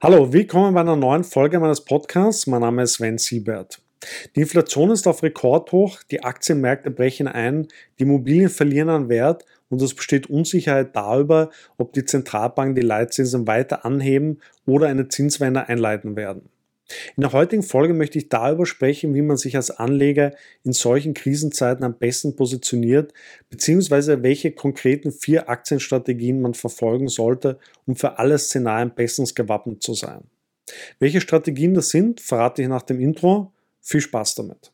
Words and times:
Hallo, 0.00 0.32
willkommen 0.32 0.74
bei 0.74 0.80
einer 0.80 0.94
neuen 0.94 1.24
Folge 1.24 1.58
meines 1.58 1.80
Podcasts. 1.80 2.46
Mein 2.46 2.60
Name 2.60 2.84
ist 2.84 2.94
Sven 2.94 3.18
Siebert. 3.18 3.82
Die 4.36 4.42
Inflation 4.42 4.92
ist 4.92 5.08
auf 5.08 5.24
Rekordhoch, 5.24 6.04
die 6.04 6.22
Aktienmärkte 6.22 6.92
brechen 6.92 7.26
ein, 7.26 7.66
die 7.98 8.04
Immobilien 8.04 8.48
verlieren 8.48 8.90
an 8.90 9.08
Wert 9.08 9.44
und 9.68 9.82
es 9.82 9.94
besteht 9.94 10.30
Unsicherheit 10.30 10.94
darüber, 10.94 11.50
ob 11.78 11.94
die 11.94 12.04
Zentralbanken 12.04 12.76
die 12.76 12.86
Leitzinsen 12.86 13.48
weiter 13.48 13.84
anheben 13.84 14.38
oder 14.66 14.86
eine 14.86 15.08
Zinswende 15.08 15.68
einleiten 15.68 16.14
werden. 16.14 16.48
In 17.16 17.20
der 17.20 17.32
heutigen 17.32 17.62
Folge 17.62 17.92
möchte 17.92 18.18
ich 18.18 18.28
darüber 18.28 18.64
sprechen, 18.64 19.14
wie 19.14 19.22
man 19.22 19.36
sich 19.36 19.56
als 19.56 19.70
Anleger 19.70 20.34
in 20.64 20.72
solchen 20.72 21.12
Krisenzeiten 21.12 21.84
am 21.84 21.98
besten 21.98 22.34
positioniert, 22.34 23.12
beziehungsweise 23.50 24.22
welche 24.22 24.52
konkreten 24.52 25.12
vier 25.12 25.50
Aktienstrategien 25.50 26.40
man 26.40 26.54
verfolgen 26.54 27.08
sollte, 27.08 27.58
um 27.86 27.96
für 27.96 28.18
alle 28.18 28.38
Szenarien 28.38 28.94
bestens 28.94 29.34
gewappnet 29.34 29.82
zu 29.82 29.94
sein. 29.94 30.22
Welche 30.98 31.20
Strategien 31.20 31.74
das 31.74 31.90
sind, 31.90 32.20
verrate 32.20 32.62
ich 32.62 32.68
nach 32.68 32.82
dem 32.82 33.00
Intro. 33.00 33.52
Viel 33.80 34.00
Spaß 34.00 34.34
damit. 34.36 34.72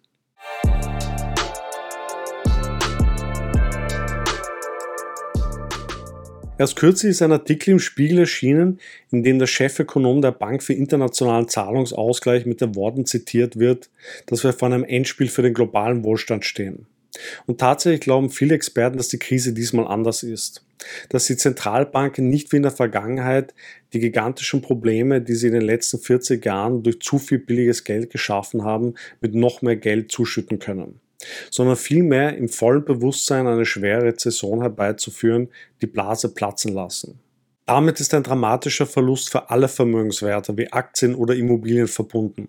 Erst 6.57 6.77
kürzlich 6.77 7.11
ist 7.11 7.23
ein 7.23 7.33
Artikel 7.33 7.71
im 7.71 7.81
Spiegel 7.81 8.21
erschienen, 8.21 8.79
in 9.11 9.25
dem 9.25 9.41
der 9.41 9.49
Chefökonom 9.49 10.23
der 10.23 10.31
Bank 10.31 10.63
für 10.63 10.73
internationalen 10.73 11.49
Zahlungsausgleich 11.49 12.47
mit 12.47 12.61
den 12.61 12.77
Worten 12.77 13.07
zitiert 13.07 13.59
wird, 13.59 13.91
dass 14.27 14.45
wir 14.45 14.53
vor 14.53 14.69
einem 14.69 14.85
Endspiel 14.85 15.27
für 15.27 15.43
den 15.43 15.53
globalen 15.53 16.05
Wohlstand 16.05 16.45
stehen. 16.45 16.87
Und 17.47 17.59
tatsächlich 17.59 18.03
glauben 18.03 18.31
viele 18.31 18.55
Experten, 18.55 18.99
dass 18.99 19.09
die 19.09 19.19
Krise 19.19 19.53
diesmal 19.53 19.89
anders 19.89 20.23
ist. 20.23 20.65
Dass 21.09 21.27
die 21.27 21.37
Zentralbanken 21.37 22.29
nicht 22.29 22.53
wie 22.53 22.57
in 22.57 22.63
der 22.63 22.71
Vergangenheit 22.71 23.53
die 23.93 23.99
gigantischen 23.99 24.63
Probleme, 24.63 25.21
die 25.21 25.35
sie 25.35 25.49
in 25.49 25.55
den 25.55 25.63
letzten 25.63 25.99
40 25.99 26.45
Jahren 26.45 26.85
durch 26.85 27.01
zu 27.01 27.19
viel 27.19 27.39
billiges 27.39 27.83
Geld 27.83 28.11
geschaffen 28.11 28.63
haben, 28.63 28.95
mit 29.21 29.35
noch 29.35 29.61
mehr 29.61 29.77
Geld 29.77 30.13
zuschütten 30.13 30.61
können 30.61 31.01
sondern 31.51 31.77
vielmehr 31.77 32.37
im 32.37 32.49
vollen 32.49 32.85
Bewusstsein 32.85 33.47
eine 33.47 33.67
schwere 33.67 34.03
Rezession 34.03 34.61
herbeizuführen, 34.61 35.49
die 35.81 35.87
Blase 35.87 36.35
platzen 36.35 36.73
lassen. 36.73 37.21
Damit 37.67 38.01
ist 38.01 38.13
ein 38.13 38.23
dramatischer 38.23 38.87
Verlust 38.87 39.31
für 39.31 39.51
alle 39.51 39.69
Vermögenswerte 39.69 40.57
wie 40.57 40.71
Aktien 40.73 41.15
oder 41.15 41.35
Immobilien 41.35 41.89
verbunden. 41.89 42.49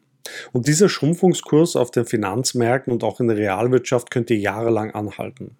Und 0.52 0.68
dieser 0.68 0.90
Schrumpfungskurs 0.90 1.76
auf 1.76 1.92
den 1.92 2.06
Finanzmärkten 2.06 2.92
und 2.92 3.04
auch 3.04 3.20
in 3.20 3.28
der 3.28 3.38
Realwirtschaft 3.38 4.12
könnte 4.12 4.34
jahrelang 4.34 4.92
anhalten. 4.92 5.56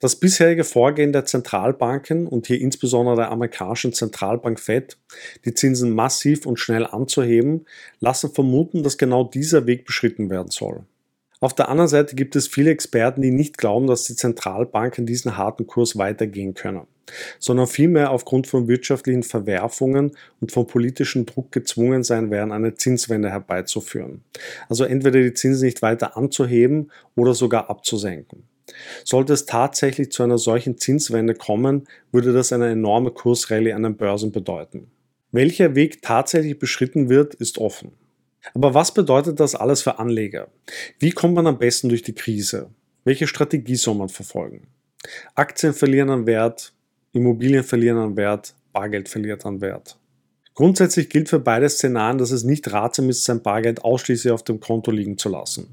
Das 0.00 0.14
bisherige 0.14 0.62
Vorgehen 0.62 1.12
der 1.12 1.24
Zentralbanken 1.24 2.28
und 2.28 2.46
hier 2.46 2.60
insbesondere 2.60 3.16
der 3.16 3.30
amerikanischen 3.32 3.92
Zentralbank 3.92 4.60
Fed, 4.60 4.96
die 5.44 5.54
Zinsen 5.54 5.92
massiv 5.92 6.46
und 6.46 6.60
schnell 6.60 6.86
anzuheben, 6.86 7.66
lassen 7.98 8.32
vermuten, 8.32 8.84
dass 8.84 8.96
genau 8.96 9.24
dieser 9.24 9.66
Weg 9.66 9.84
beschritten 9.86 10.30
werden 10.30 10.50
soll. 10.50 10.84
Auf 11.40 11.54
der 11.54 11.68
anderen 11.68 11.88
Seite 11.88 12.16
gibt 12.16 12.34
es 12.34 12.48
viele 12.48 12.70
Experten, 12.70 13.22
die 13.22 13.30
nicht 13.30 13.58
glauben, 13.58 13.86
dass 13.86 14.04
die 14.04 14.16
Zentralbanken 14.16 15.06
diesen 15.06 15.36
harten 15.36 15.68
Kurs 15.68 15.96
weitergehen 15.96 16.54
können, 16.54 16.88
sondern 17.38 17.68
vielmehr 17.68 18.10
aufgrund 18.10 18.48
von 18.48 18.66
wirtschaftlichen 18.66 19.22
Verwerfungen 19.22 20.16
und 20.40 20.50
von 20.50 20.66
politischem 20.66 21.26
Druck 21.26 21.52
gezwungen 21.52 22.02
sein 22.02 22.32
werden, 22.32 22.50
eine 22.50 22.74
Zinswende 22.74 23.30
herbeizuführen. 23.30 24.24
Also 24.68 24.82
entweder 24.82 25.20
die 25.22 25.34
Zinsen 25.34 25.66
nicht 25.66 25.80
weiter 25.80 26.16
anzuheben 26.16 26.90
oder 27.14 27.34
sogar 27.34 27.70
abzusenken. 27.70 28.42
Sollte 29.04 29.32
es 29.32 29.46
tatsächlich 29.46 30.10
zu 30.10 30.24
einer 30.24 30.38
solchen 30.38 30.76
Zinswende 30.76 31.34
kommen, 31.34 31.86
würde 32.10 32.32
das 32.32 32.52
eine 32.52 32.68
enorme 32.68 33.12
Kursrallye 33.12 33.72
an 33.72 33.84
den 33.84 33.96
Börsen 33.96 34.32
bedeuten. 34.32 34.90
Welcher 35.30 35.74
Weg 35.74 36.02
tatsächlich 36.02 36.58
beschritten 36.58 37.08
wird, 37.08 37.34
ist 37.34 37.58
offen. 37.58 37.92
Aber 38.54 38.74
was 38.74 38.92
bedeutet 38.92 39.40
das 39.40 39.54
alles 39.54 39.82
für 39.82 39.98
Anleger? 39.98 40.48
Wie 40.98 41.10
kommt 41.10 41.34
man 41.34 41.46
am 41.46 41.58
besten 41.58 41.88
durch 41.88 42.02
die 42.02 42.14
Krise? 42.14 42.70
Welche 43.04 43.26
Strategie 43.26 43.76
soll 43.76 43.94
man 43.94 44.08
verfolgen? 44.08 44.68
Aktien 45.34 45.72
verlieren 45.72 46.10
an 46.10 46.26
Wert, 46.26 46.72
Immobilien 47.12 47.64
verlieren 47.64 47.98
an 47.98 48.16
Wert, 48.16 48.54
Bargeld 48.72 49.08
verliert 49.08 49.46
an 49.46 49.60
Wert. 49.60 49.98
Grundsätzlich 50.54 51.08
gilt 51.08 51.28
für 51.28 51.38
beide 51.38 51.68
Szenarien, 51.68 52.18
dass 52.18 52.32
es 52.32 52.42
nicht 52.42 52.72
ratsam 52.72 53.08
ist, 53.10 53.24
sein 53.24 53.42
Bargeld 53.42 53.84
ausschließlich 53.84 54.32
auf 54.32 54.42
dem 54.42 54.58
Konto 54.58 54.90
liegen 54.90 55.16
zu 55.16 55.28
lassen. 55.28 55.68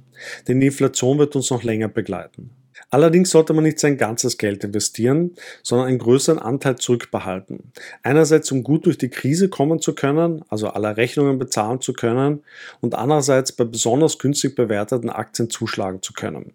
Denn 0.47 0.59
die 0.59 0.67
Inflation 0.67 1.17
wird 1.17 1.35
uns 1.35 1.49
noch 1.49 1.63
länger 1.63 1.87
begleiten. 1.87 2.51
Allerdings 2.95 3.31
sollte 3.31 3.51
man 3.51 3.65
nicht 3.65 3.77
sein 3.77 3.97
ganzes 3.97 4.37
Geld 4.37 4.63
investieren, 4.63 5.35
sondern 5.63 5.89
einen 5.89 5.97
größeren 5.97 6.39
Anteil 6.39 6.77
zurückbehalten. 6.77 7.73
Einerseits, 8.03 8.49
um 8.53 8.63
gut 8.63 8.85
durch 8.85 8.97
die 8.97 9.09
Krise 9.09 9.49
kommen 9.49 9.81
zu 9.81 9.93
können, 9.93 10.45
also 10.47 10.69
alle 10.69 10.95
Rechnungen 10.95 11.37
bezahlen 11.37 11.81
zu 11.81 11.91
können, 11.91 12.45
und 12.79 12.95
andererseits 12.95 13.51
bei 13.51 13.65
besonders 13.65 14.17
günstig 14.17 14.55
bewerteten 14.55 15.09
Aktien 15.09 15.49
zuschlagen 15.49 16.01
zu 16.01 16.13
können. 16.13 16.53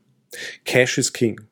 Cash 0.64 0.96
is 0.96 1.12
King. 1.12 1.42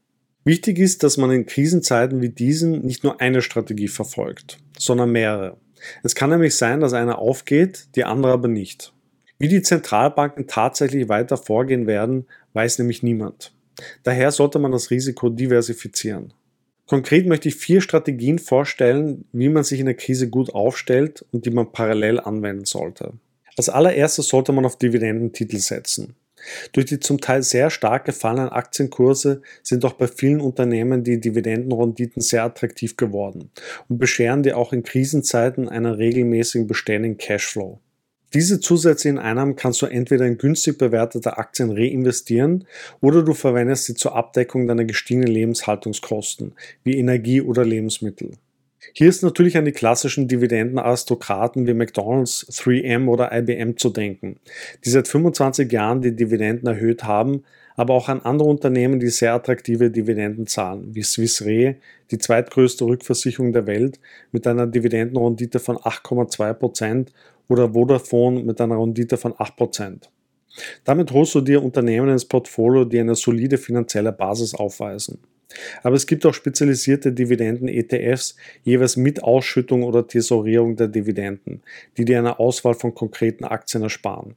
Wichtig 0.44 0.78
ist, 0.78 1.02
dass 1.02 1.18
man 1.18 1.32
in 1.32 1.44
Krisenzeiten 1.44 2.22
wie 2.22 2.30
diesen 2.30 2.80
nicht 2.80 3.04
nur 3.04 3.20
eine 3.20 3.42
Strategie 3.42 3.88
verfolgt, 3.88 4.56
sondern 4.78 5.12
mehrere. 5.12 5.58
Es 6.02 6.14
kann 6.14 6.30
nämlich 6.30 6.56
sein, 6.56 6.80
dass 6.80 6.94
eine 6.94 7.18
aufgeht, 7.18 7.88
die 7.94 8.04
andere 8.04 8.32
aber 8.32 8.48
nicht. 8.48 8.94
Wie 9.38 9.48
die 9.48 9.60
Zentralbanken 9.60 10.46
tatsächlich 10.46 11.10
weiter 11.10 11.36
vorgehen 11.36 11.86
werden, 11.86 12.26
weiß 12.54 12.78
nämlich 12.78 13.02
niemand. 13.02 13.52
Daher 14.02 14.30
sollte 14.30 14.58
man 14.58 14.72
das 14.72 14.90
Risiko 14.90 15.28
diversifizieren. 15.28 16.32
Konkret 16.86 17.26
möchte 17.26 17.48
ich 17.48 17.56
vier 17.56 17.80
Strategien 17.82 18.38
vorstellen, 18.38 19.26
wie 19.32 19.50
man 19.50 19.62
sich 19.62 19.78
in 19.78 19.86
der 19.86 19.94
Krise 19.94 20.30
gut 20.30 20.54
aufstellt 20.54 21.24
und 21.32 21.44
die 21.44 21.50
man 21.50 21.70
parallel 21.70 22.18
anwenden 22.18 22.64
sollte. 22.64 23.12
Als 23.56 23.68
allererstes 23.68 24.28
sollte 24.28 24.52
man 24.52 24.64
auf 24.64 24.76
Dividendentitel 24.78 25.58
setzen. 25.58 26.14
Durch 26.72 26.86
die 26.86 27.00
zum 27.00 27.20
Teil 27.20 27.42
sehr 27.42 27.68
stark 27.70 28.04
gefallenen 28.04 28.48
Aktienkurse 28.48 29.42
sind 29.62 29.84
auch 29.84 29.94
bei 29.94 30.06
vielen 30.06 30.40
Unternehmen 30.40 31.04
die 31.04 31.20
Dividendenrenditen 31.20 32.22
sehr 32.22 32.44
attraktiv 32.44 32.96
geworden 32.96 33.50
und 33.88 33.98
bescheren 33.98 34.42
dir 34.42 34.56
auch 34.56 34.72
in 34.72 34.82
Krisenzeiten 34.82 35.68
einen 35.68 35.92
regelmäßigen 35.92 36.66
beständigen 36.66 37.18
Cashflow. 37.18 37.80
Diese 38.34 38.60
zusätzlichen 38.60 39.18
Einnahmen 39.18 39.56
kannst 39.56 39.80
du 39.80 39.86
entweder 39.86 40.26
in 40.26 40.36
günstig 40.36 40.76
bewertete 40.76 41.38
Aktien 41.38 41.70
reinvestieren 41.70 42.66
oder 43.00 43.22
du 43.22 43.32
verwendest 43.32 43.86
sie 43.86 43.94
zur 43.94 44.14
Abdeckung 44.14 44.66
deiner 44.66 44.84
gestiegenen 44.84 45.28
Lebenshaltungskosten 45.28 46.52
wie 46.84 46.98
Energie 46.98 47.40
oder 47.40 47.64
Lebensmittel. 47.64 48.32
Hier 48.92 49.08
ist 49.08 49.22
natürlich 49.22 49.56
an 49.56 49.64
die 49.64 49.72
klassischen 49.72 50.28
Dividendenaristokraten 50.28 51.66
wie 51.66 51.74
McDonald's, 51.74 52.46
3M 52.50 53.08
oder 53.08 53.32
IBM 53.32 53.76
zu 53.76 53.90
denken, 53.90 54.38
die 54.84 54.90
seit 54.90 55.08
25 55.08 55.70
Jahren 55.72 56.00
die 56.00 56.14
Dividenden 56.14 56.68
erhöht 56.68 57.04
haben, 57.04 57.44
aber 57.76 57.94
auch 57.94 58.08
an 58.08 58.20
andere 58.22 58.48
Unternehmen, 58.48 58.98
die 58.98 59.08
sehr 59.08 59.34
attraktive 59.34 59.90
Dividenden 59.90 60.46
zahlen, 60.46 60.94
wie 60.94 61.02
Swiss 61.02 61.44
Re, 61.44 61.76
die 62.10 62.18
zweitgrößte 62.18 62.84
Rückversicherung 62.84 63.52
der 63.52 63.66
Welt 63.66 64.00
mit 64.32 64.46
einer 64.46 64.66
Dividendenrendite 64.66 65.58
von 65.60 65.76
8,2% 65.76 67.08
oder 67.48 67.72
Vodafone 67.72 68.42
mit 68.44 68.60
einer 68.60 68.78
Rendite 68.78 69.16
von 69.16 69.32
8%. 69.32 70.08
Damit 70.84 71.12
holst 71.12 71.34
du 71.34 71.40
dir 71.40 71.62
Unternehmen 71.62 72.08
ins 72.08 72.24
Portfolio, 72.24 72.84
die 72.84 73.00
eine 73.00 73.14
solide 73.14 73.58
finanzielle 73.58 74.12
Basis 74.12 74.54
aufweisen. 74.54 75.18
Aber 75.82 75.96
es 75.96 76.06
gibt 76.06 76.26
auch 76.26 76.34
spezialisierte 76.34 77.12
Dividenden-ETFs, 77.12 78.36
jeweils 78.64 78.96
mit 78.96 79.22
Ausschüttung 79.22 79.82
oder 79.82 80.06
Tesorierung 80.06 80.76
der 80.76 80.88
Dividenden, 80.88 81.62
die 81.96 82.04
dir 82.04 82.18
eine 82.18 82.38
Auswahl 82.38 82.74
von 82.74 82.94
konkreten 82.94 83.44
Aktien 83.44 83.82
ersparen. 83.82 84.36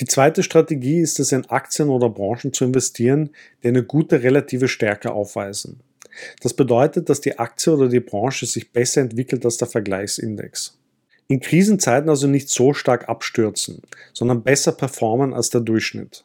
Die 0.00 0.04
zweite 0.04 0.42
Strategie 0.42 1.00
ist 1.00 1.20
es, 1.20 1.32
in 1.32 1.46
Aktien 1.46 1.88
oder 1.88 2.08
Branchen 2.08 2.52
zu 2.52 2.64
investieren, 2.64 3.30
die 3.62 3.68
eine 3.68 3.84
gute 3.84 4.22
relative 4.22 4.68
Stärke 4.68 5.12
aufweisen. 5.12 5.80
Das 6.40 6.54
bedeutet, 6.54 7.08
dass 7.08 7.20
die 7.20 7.38
Aktie 7.38 7.72
oder 7.72 7.88
die 7.88 8.00
Branche 8.00 8.46
sich 8.46 8.72
besser 8.72 9.00
entwickelt 9.00 9.44
als 9.44 9.56
der 9.56 9.68
Vergleichsindex 9.68 10.78
in 11.28 11.40
Krisenzeiten 11.40 12.10
also 12.10 12.26
nicht 12.26 12.48
so 12.48 12.72
stark 12.74 13.08
abstürzen, 13.08 13.82
sondern 14.12 14.42
besser 14.42 14.72
performen 14.72 15.32
als 15.32 15.50
der 15.50 15.60
Durchschnitt. 15.60 16.24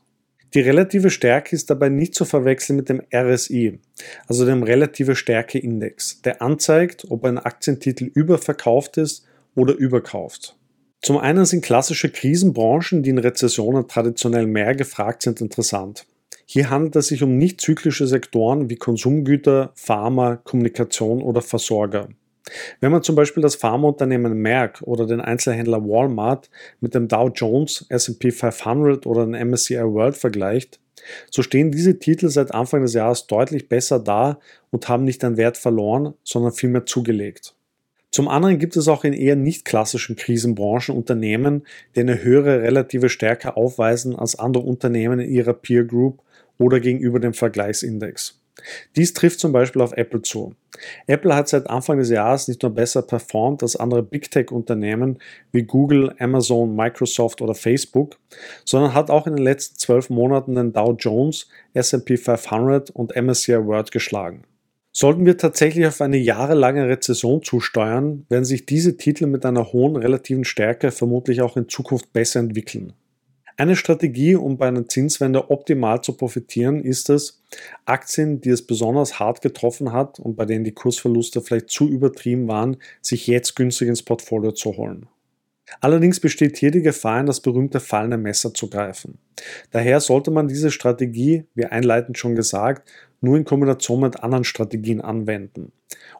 Die 0.53 0.61
relative 0.61 1.09
Stärke 1.09 1.55
ist 1.55 1.69
dabei 1.69 1.89
nicht 1.89 2.15
zu 2.15 2.23
verwechseln 2.23 2.77
mit 2.77 2.89
dem 2.89 3.01
RSI, 3.13 3.79
also 4.27 4.45
dem 4.45 4.63
relative 4.63 5.15
Stärke 5.15 5.59
Index, 5.59 6.21
der 6.21 6.41
anzeigt, 6.41 7.05
ob 7.09 7.25
ein 7.25 7.37
Aktientitel 7.37 8.05
überverkauft 8.05 8.97
ist 8.97 9.25
oder 9.55 9.75
überkauft. 9.75 10.55
Zum 11.01 11.17
einen 11.17 11.45
sind 11.45 11.63
klassische 11.63 12.09
Krisenbranchen, 12.09 13.03
die 13.03 13.09
in 13.09 13.17
Rezessionen 13.17 13.87
traditionell 13.87 14.47
mehr 14.47 14.73
gefragt 14.73 15.21
sind, 15.21 15.41
interessant. 15.41 16.05
Hier 16.45 16.69
handelt 16.69 16.95
es 16.95 17.07
sich 17.07 17.23
um 17.23 17.37
nicht 17.37 17.59
zyklische 17.59 18.07
Sektoren 18.07 18.69
wie 18.69 18.77
Konsumgüter, 18.77 19.71
Pharma, 19.75 20.37
Kommunikation 20.37 21.21
oder 21.21 21.41
Versorger. 21.41 22.07
Wenn 22.79 22.91
man 22.91 23.03
zum 23.03 23.15
Beispiel 23.15 23.41
das 23.41 23.55
Pharmaunternehmen 23.55 24.33
Merck 24.33 24.81
oder 24.81 25.05
den 25.05 25.21
Einzelhändler 25.21 25.83
Walmart 25.83 26.49
mit 26.79 26.95
dem 26.95 27.07
Dow 27.07 27.29
Jones, 27.33 27.85
SP 27.91 28.31
500 28.31 29.05
oder 29.05 29.25
dem 29.25 29.49
MSCI 29.49 29.83
World 29.83 30.17
vergleicht, 30.17 30.79
so 31.31 31.41
stehen 31.41 31.71
diese 31.71 31.99
Titel 31.99 32.29
seit 32.29 32.53
Anfang 32.53 32.81
des 32.81 32.93
Jahres 32.93 33.27
deutlich 33.27 33.69
besser 33.69 33.99
da 33.99 34.39
und 34.71 34.89
haben 34.89 35.03
nicht 35.03 35.23
an 35.23 35.37
Wert 35.37 35.57
verloren, 35.57 36.13
sondern 36.23 36.51
vielmehr 36.51 36.85
zugelegt. 36.85 37.55
Zum 38.11 38.27
anderen 38.29 38.57
gibt 38.57 38.77
es 38.77 38.87
auch 38.87 39.03
in 39.03 39.13
eher 39.13 39.35
nicht 39.35 39.65
klassischen 39.65 40.15
Krisenbranchen 40.15 40.95
Unternehmen, 40.95 41.67
die 41.95 41.99
eine 41.99 42.23
höhere 42.23 42.61
relative 42.61 43.09
Stärke 43.09 43.57
aufweisen 43.57 44.15
als 44.15 44.39
andere 44.39 44.63
Unternehmen 44.63 45.19
in 45.19 45.29
ihrer 45.29 45.53
Peer 45.53 45.83
Group 45.83 46.21
oder 46.57 46.79
gegenüber 46.79 47.19
dem 47.19 47.33
Vergleichsindex. 47.33 48.36
Dies 48.95 49.13
trifft 49.13 49.39
zum 49.39 49.51
Beispiel 49.51 49.81
auf 49.81 49.93
Apple 49.93 50.21
zu. 50.21 50.53
Apple 51.07 51.35
hat 51.35 51.47
seit 51.47 51.69
Anfang 51.69 51.97
des 51.97 52.09
Jahres 52.09 52.47
nicht 52.47 52.61
nur 52.61 52.73
besser 52.73 53.01
performt 53.01 53.63
als 53.63 53.75
andere 53.75 54.03
Big 54.03 54.29
Tech-Unternehmen 54.29 55.19
wie 55.51 55.63
Google, 55.63 56.15
Amazon, 56.19 56.75
Microsoft 56.75 57.41
oder 57.41 57.55
Facebook, 57.55 58.17
sondern 58.65 58.93
hat 58.93 59.09
auch 59.09 59.27
in 59.27 59.35
den 59.35 59.43
letzten 59.43 59.77
zwölf 59.77 60.09
Monaten 60.09 60.55
den 60.55 60.73
Dow 60.73 60.95
Jones, 60.97 61.47
SP 61.73 62.17
500 62.17 62.91
und 62.91 63.15
MSCI 63.15 63.65
World 63.65 63.91
geschlagen. 63.91 64.43
Sollten 64.91 65.27
wir 65.27 65.37
tatsächlich 65.37 65.85
auf 65.85 66.01
eine 66.01 66.17
jahrelange 66.17 66.87
Rezession 66.87 67.43
zusteuern, 67.43 68.25
werden 68.29 68.45
sich 68.45 68.65
diese 68.65 68.97
Titel 68.97 69.27
mit 69.27 69.45
einer 69.45 69.71
hohen 69.71 69.95
relativen 69.95 70.43
Stärke 70.43 70.89
vermutlich 70.89 71.41
auch 71.41 71.55
in 71.55 71.69
Zukunft 71.69 72.13
besser 72.13 72.39
entwickeln. 72.39 72.93
Eine 73.59 73.75
Strategie, 73.75 74.35
um 74.35 74.57
bei 74.57 74.67
einer 74.67 74.87
Zinswende 74.87 75.49
optimal 75.49 76.01
zu 76.01 76.13
profitieren, 76.13 76.79
ist 76.83 77.09
es, 77.09 77.41
Aktien, 77.85 78.39
die 78.39 78.51
es 78.51 78.67
besonders 78.67 79.19
hart 79.19 79.41
getroffen 79.41 79.91
hat 79.91 80.19
und 80.19 80.35
bei 80.35 80.45
denen 80.45 80.63
die 80.63 80.73
Kursverluste 80.73 81.41
vielleicht 81.41 81.71
zu 81.71 81.89
übertrieben 81.89 82.47
waren, 82.47 82.77
sich 83.01 83.25
jetzt 83.25 83.55
günstig 83.55 83.87
ins 83.87 84.03
Portfolio 84.03 84.51
zu 84.51 84.77
holen. 84.77 85.07
Allerdings 85.81 86.19
besteht 86.19 86.57
hier 86.57 86.69
die 86.69 86.83
Gefahr, 86.83 87.19
in 87.19 87.25
das 87.25 87.41
berühmte 87.41 87.79
fallende 87.79 88.17
Messer 88.17 88.53
zu 88.53 88.69
greifen. 88.69 89.17
Daher 89.71 90.01
sollte 90.01 90.29
man 90.29 90.47
diese 90.47 90.69
Strategie, 90.69 91.45
wie 91.55 91.65
einleitend 91.65 92.19
schon 92.19 92.35
gesagt, 92.35 92.87
nur 93.21 93.37
in 93.37 93.43
Kombination 93.43 94.01
mit 94.01 94.23
anderen 94.23 94.43
Strategien 94.43 95.01
anwenden 95.01 95.71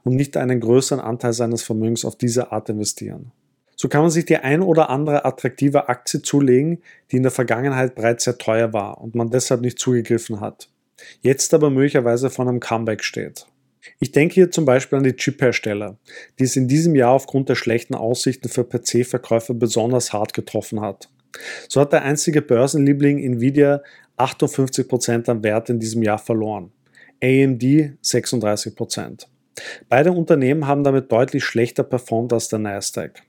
und 0.03 0.15
nicht 0.15 0.37
einen 0.37 0.59
größeren 0.59 0.99
Anteil 0.99 1.33
seines 1.33 1.61
Vermögens 1.61 2.03
auf 2.03 2.15
diese 2.15 2.51
Art 2.51 2.69
investieren. 2.69 3.31
So 3.79 3.87
kann 3.89 4.01
man 4.01 4.09
sich 4.09 4.25
die 4.25 4.37
ein 4.37 4.61
oder 4.61 4.89
andere 4.89 5.23
attraktive 5.23 5.87
Aktie 5.87 6.23
zulegen, 6.23 6.81
die 7.11 7.17
in 7.17 7.23
der 7.23 7.31
Vergangenheit 7.31 7.93
bereits 7.93 8.23
sehr 8.23 8.39
teuer 8.39 8.73
war 8.73 8.99
und 8.99 9.13
man 9.13 9.29
deshalb 9.29 9.61
nicht 9.61 9.77
zugegriffen 9.77 10.41
hat, 10.41 10.69
jetzt 11.21 11.53
aber 11.53 11.69
möglicherweise 11.69 12.31
vor 12.31 12.47
einem 12.47 12.59
Comeback 12.59 13.03
steht. 13.03 13.45
Ich 13.99 14.11
denke 14.11 14.33
hier 14.33 14.51
zum 14.51 14.65
Beispiel 14.65 14.97
an 14.97 15.03
die 15.03 15.15
Chip-Hersteller, 15.15 15.97
die 16.39 16.43
es 16.43 16.55
in 16.55 16.67
diesem 16.67 16.95
Jahr 16.95 17.11
aufgrund 17.11 17.49
der 17.49 17.55
schlechten 17.55 17.93
Aussichten 17.93 18.49
für 18.49 18.63
PC-Verkäufer 18.63 19.53
besonders 19.53 20.11
hart 20.11 20.33
getroffen 20.33 20.81
hat. 20.81 21.09
So 21.69 21.79
hat 21.79 21.93
der 21.93 22.01
einzige 22.01 22.41
Börsenliebling 22.41 23.19
Nvidia 23.19 23.83
58% 24.17 25.29
an 25.29 25.43
Wert 25.43 25.69
in 25.69 25.79
diesem 25.79 26.01
Jahr 26.01 26.17
verloren. 26.17 26.71
AMD 27.21 27.61
36%. 28.03 29.27
Beide 29.89 30.11
Unternehmen 30.11 30.67
haben 30.67 30.83
damit 30.83 31.11
deutlich 31.11 31.43
schlechter 31.43 31.83
performt 31.83 32.33
als 32.33 32.47
der 32.47 32.59
Nasdaq. 32.59 33.21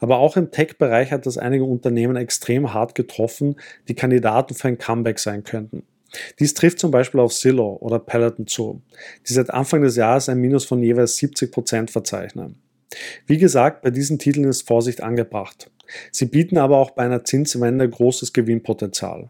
Aber 0.00 0.18
auch 0.18 0.36
im 0.36 0.50
Tech-Bereich 0.50 1.10
hat 1.10 1.26
das 1.26 1.38
einige 1.38 1.64
Unternehmen 1.64 2.16
extrem 2.16 2.72
hart 2.72 2.94
getroffen, 2.94 3.56
die 3.88 3.94
Kandidaten 3.94 4.54
für 4.54 4.68
ein 4.68 4.78
Comeback 4.78 5.18
sein 5.18 5.44
könnten. 5.44 5.84
Dies 6.38 6.54
trifft 6.54 6.78
zum 6.78 6.90
Beispiel 6.90 7.20
auf 7.20 7.34
Zillow 7.34 7.78
oder 7.80 7.98
Peloton 7.98 8.46
zu, 8.46 8.82
die 9.28 9.32
seit 9.32 9.50
Anfang 9.50 9.82
des 9.82 9.96
Jahres 9.96 10.28
ein 10.28 10.38
Minus 10.38 10.64
von 10.64 10.82
jeweils 10.82 11.18
70% 11.18 11.90
verzeichnen. 11.90 12.56
Wie 13.26 13.38
gesagt, 13.38 13.82
bei 13.82 13.90
diesen 13.90 14.18
Titeln 14.18 14.48
ist 14.48 14.66
Vorsicht 14.66 15.02
angebracht. 15.02 15.70
Sie 16.12 16.26
bieten 16.26 16.58
aber 16.58 16.78
auch 16.78 16.92
bei 16.92 17.02
einer 17.02 17.24
Zinswende 17.24 17.88
großes 17.88 18.32
Gewinnpotenzial. 18.32 19.28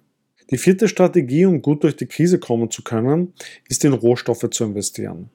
Die 0.51 0.59
vierte 0.59 0.89
Strategie, 0.89 1.47
um 1.47 1.63
gut 1.63 1.85
durch 1.85 1.97
die 1.97 2.07
Krise 2.07 2.39
kommen 2.39 2.71
zu 2.71 2.83
können, 2.83 3.33
ist 3.69 3.85
in 3.85 3.95
Rohstoffe 3.95 4.49
zu 4.51 4.65
investieren. 4.65 5.31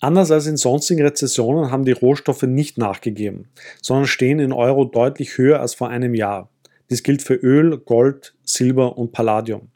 Anders 0.00 0.30
als 0.30 0.46
in 0.46 0.56
sonstigen 0.56 1.02
Rezessionen 1.02 1.70
haben 1.70 1.84
die 1.84 1.92
Rohstoffe 1.92 2.42
nicht 2.42 2.76
nachgegeben, 2.76 3.48
sondern 3.80 4.06
stehen 4.06 4.38
in 4.38 4.52
Euro 4.52 4.84
deutlich 4.84 5.38
höher 5.38 5.60
als 5.60 5.74
vor 5.74 5.88
einem 5.88 6.14
Jahr. 6.14 6.50
Dies 6.90 7.02
gilt 7.02 7.22
für 7.22 7.34
Öl, 7.34 7.78
Gold, 7.78 8.34
Silber 8.44 8.98
und 8.98 9.12
Palladium. 9.12 9.68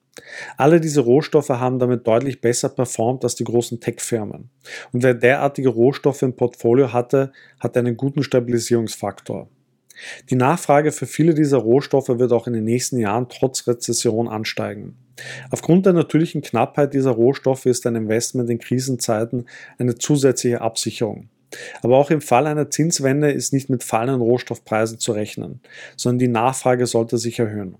Alle 0.56 0.80
diese 0.80 1.00
Rohstoffe 1.00 1.48
haben 1.48 1.78
damit 1.78 2.06
deutlich 2.06 2.40
besser 2.40 2.68
performt 2.68 3.24
als 3.24 3.34
die 3.34 3.44
großen 3.44 3.80
Tech-Firmen. 3.80 4.50
Und 4.92 5.02
wer 5.02 5.14
derartige 5.14 5.70
Rohstoffe 5.70 6.22
im 6.22 6.36
Portfolio 6.36 6.92
hatte, 6.92 7.32
hat 7.58 7.76
einen 7.76 7.96
guten 7.96 8.22
Stabilisierungsfaktor. 8.22 9.48
Die 10.30 10.36
Nachfrage 10.36 10.92
für 10.92 11.06
viele 11.06 11.34
dieser 11.34 11.58
Rohstoffe 11.58 12.08
wird 12.08 12.32
auch 12.32 12.46
in 12.46 12.52
den 12.52 12.64
nächsten 12.64 12.98
Jahren 12.98 13.28
trotz 13.28 13.66
Rezession 13.66 14.28
ansteigen. 14.28 14.96
Aufgrund 15.50 15.86
der 15.86 15.92
natürlichen 15.92 16.42
Knappheit 16.42 16.94
dieser 16.94 17.10
Rohstoffe 17.10 17.66
ist 17.66 17.86
ein 17.86 17.96
Investment 17.96 18.50
in 18.50 18.58
Krisenzeiten 18.58 19.46
eine 19.78 19.96
zusätzliche 19.96 20.60
Absicherung. 20.60 21.28
Aber 21.82 21.96
auch 21.96 22.10
im 22.10 22.20
Fall 22.20 22.46
einer 22.46 22.70
Zinswende 22.70 23.30
ist 23.30 23.52
nicht 23.52 23.70
mit 23.70 23.82
fallenden 23.82 24.20
Rohstoffpreisen 24.20 24.98
zu 24.98 25.12
rechnen, 25.12 25.60
sondern 25.96 26.18
die 26.18 26.28
Nachfrage 26.28 26.86
sollte 26.86 27.18
sich 27.18 27.38
erhöhen. 27.38 27.76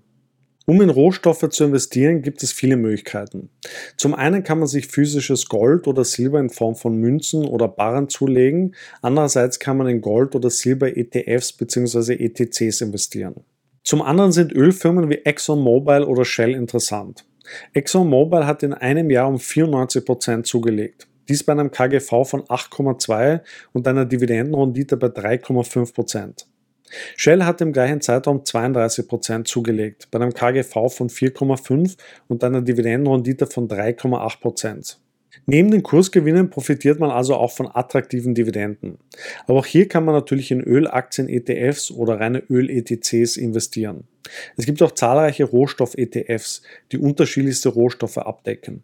Um 0.67 0.79
in 0.81 0.89
Rohstoffe 0.89 1.49
zu 1.49 1.63
investieren, 1.63 2.21
gibt 2.21 2.43
es 2.43 2.51
viele 2.51 2.77
Möglichkeiten. 2.77 3.49
Zum 3.97 4.13
einen 4.13 4.43
kann 4.43 4.59
man 4.59 4.67
sich 4.67 4.87
physisches 4.87 5.47
Gold 5.47 5.87
oder 5.87 6.05
Silber 6.05 6.39
in 6.39 6.49
Form 6.51 6.75
von 6.75 6.95
Münzen 6.97 7.45
oder 7.45 7.67
Barren 7.67 8.09
zulegen. 8.09 8.75
Andererseits 9.01 9.59
kann 9.59 9.77
man 9.77 9.87
in 9.87 10.01
Gold 10.01 10.35
oder 10.35 10.51
Silber 10.51 10.95
ETFs 10.95 11.53
bzw. 11.53 12.13
ETCs 12.13 12.81
investieren. 12.81 13.43
Zum 13.83 14.03
anderen 14.03 14.31
sind 14.31 14.53
Ölfirmen 14.53 15.09
wie 15.09 15.21
ExxonMobil 15.25 16.03
oder 16.03 16.25
Shell 16.25 16.53
interessant. 16.53 17.25
ExxonMobil 17.73 18.45
hat 18.45 18.63
in 18.63 18.73
einem 18.73 19.09
Jahr 19.09 19.27
um 19.27 19.39
94 19.39 20.05
Prozent 20.05 20.47
zugelegt. 20.47 21.07
Dies 21.29 21.43
bei 21.43 21.53
einem 21.53 21.71
KGV 21.71 22.09
von 22.25 22.43
8,2 22.43 23.41
und 23.73 23.87
einer 23.87 24.05
Dividendenrendite 24.05 24.97
bei 24.97 25.07
3,5%. 25.07 25.93
Prozent. 25.93 26.47
Shell 27.15 27.43
hat 27.43 27.61
im 27.61 27.71
gleichen 27.71 28.01
Zeitraum 28.01 28.39
32% 28.39 29.45
zugelegt, 29.45 30.09
bei 30.11 30.19
einem 30.19 30.33
KGV 30.33 30.73
von 30.89 31.09
4,5 31.09 31.95
und 32.27 32.43
einer 32.43 32.61
Dividendenrendite 32.61 33.47
von 33.47 33.67
3,8%. 33.67 34.97
Neben 35.45 35.71
den 35.71 35.83
Kursgewinnen 35.83 36.49
profitiert 36.49 36.99
man 36.99 37.09
also 37.09 37.35
auch 37.35 37.51
von 37.51 37.69
attraktiven 37.71 38.35
Dividenden. 38.35 38.97
Aber 39.47 39.59
auch 39.59 39.65
hier 39.65 39.87
kann 39.87 40.05
man 40.05 40.15
natürlich 40.15 40.51
in 40.51 40.61
Ölaktien, 40.61 41.29
ETFs 41.29 41.91
oder 41.91 42.19
reine 42.19 42.43
Öl-ETCs 42.49 43.37
investieren. 43.37 44.05
Es 44.57 44.65
gibt 44.65 44.81
auch 44.81 44.91
zahlreiche 44.91 45.45
Rohstoff-ETFs, 45.45 46.61
die 46.91 46.97
unterschiedlichste 46.97 47.69
Rohstoffe 47.69 48.17
abdecken. 48.17 48.83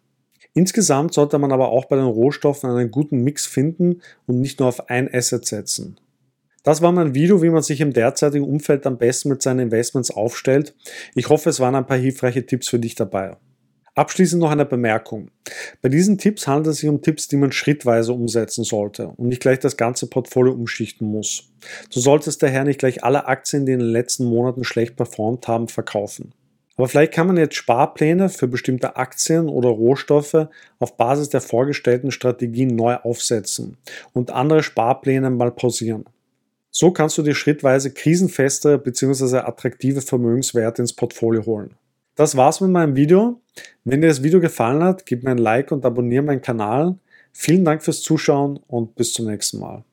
Insgesamt 0.54 1.14
sollte 1.14 1.38
man 1.38 1.52
aber 1.52 1.68
auch 1.68 1.84
bei 1.84 1.96
den 1.96 2.06
Rohstoffen 2.06 2.70
einen 2.70 2.90
guten 2.90 3.22
Mix 3.22 3.46
finden 3.46 4.02
und 4.26 4.40
nicht 4.40 4.58
nur 4.58 4.68
auf 4.68 4.90
ein 4.90 5.12
Asset 5.12 5.46
setzen. 5.46 6.00
Das 6.64 6.82
war 6.82 6.92
mein 6.92 7.14
Video, 7.14 7.40
wie 7.42 7.50
man 7.50 7.62
sich 7.62 7.80
im 7.80 7.92
derzeitigen 7.92 8.44
Umfeld 8.44 8.86
am 8.86 8.98
besten 8.98 9.28
mit 9.28 9.40
seinen 9.40 9.60
Investments 9.60 10.10
aufstellt. 10.10 10.74
Ich 11.14 11.28
hoffe, 11.28 11.48
es 11.50 11.60
waren 11.60 11.74
ein 11.74 11.86
paar 11.86 11.96
hilfreiche 11.96 12.44
Tipps 12.44 12.68
für 12.68 12.78
dich 12.78 12.94
dabei. 12.94 13.36
Abschließend 13.98 14.40
noch 14.40 14.52
eine 14.52 14.64
Bemerkung. 14.64 15.32
Bei 15.82 15.88
diesen 15.88 16.18
Tipps 16.18 16.46
handelt 16.46 16.72
es 16.72 16.78
sich 16.78 16.88
um 16.88 17.02
Tipps, 17.02 17.26
die 17.26 17.36
man 17.36 17.50
schrittweise 17.50 18.12
umsetzen 18.12 18.62
sollte 18.62 19.08
und 19.08 19.26
nicht 19.26 19.42
gleich 19.42 19.58
das 19.58 19.76
ganze 19.76 20.06
Portfolio 20.06 20.52
umschichten 20.52 21.10
muss. 21.10 21.50
Du 21.92 21.98
solltest 21.98 22.40
daher 22.40 22.62
nicht 22.62 22.78
gleich 22.78 23.02
alle 23.02 23.26
Aktien, 23.26 23.66
die 23.66 23.72
in 23.72 23.80
den 23.80 23.88
letzten 23.88 24.26
Monaten 24.26 24.62
schlecht 24.62 24.94
performt 24.94 25.48
haben, 25.48 25.66
verkaufen. 25.66 26.32
Aber 26.76 26.86
vielleicht 26.86 27.12
kann 27.12 27.26
man 27.26 27.38
jetzt 27.38 27.56
Sparpläne 27.56 28.28
für 28.28 28.46
bestimmte 28.46 28.94
Aktien 28.94 29.48
oder 29.48 29.70
Rohstoffe 29.70 30.46
auf 30.78 30.96
Basis 30.96 31.30
der 31.30 31.40
vorgestellten 31.40 32.12
Strategien 32.12 32.76
neu 32.76 32.94
aufsetzen 32.94 33.78
und 34.12 34.30
andere 34.30 34.62
Sparpläne 34.62 35.28
mal 35.30 35.50
pausieren. 35.50 36.04
So 36.70 36.92
kannst 36.92 37.18
du 37.18 37.22
dir 37.22 37.34
schrittweise 37.34 37.92
krisenfeste 37.92 38.78
bzw. 38.78 39.38
attraktive 39.38 40.02
Vermögenswerte 40.02 40.82
ins 40.82 40.92
Portfolio 40.92 41.44
holen. 41.46 41.74
Das 42.18 42.36
war's 42.36 42.60
mit 42.60 42.72
meinem 42.72 42.96
Video. 42.96 43.40
Wenn 43.84 44.00
dir 44.00 44.08
das 44.08 44.24
Video 44.24 44.40
gefallen 44.40 44.82
hat, 44.82 45.06
gib 45.06 45.22
mir 45.22 45.30
ein 45.30 45.38
Like 45.38 45.70
und 45.70 45.84
abonniere 45.86 46.24
meinen 46.24 46.42
Kanal. 46.42 46.98
Vielen 47.32 47.64
Dank 47.64 47.84
fürs 47.84 48.02
Zuschauen 48.02 48.58
und 48.66 48.96
bis 48.96 49.12
zum 49.12 49.26
nächsten 49.26 49.60
Mal. 49.60 49.84